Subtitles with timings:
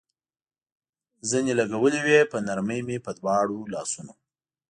[1.29, 4.13] زنې لګولې وې، په نرمۍ مې په دواړو لاسونو.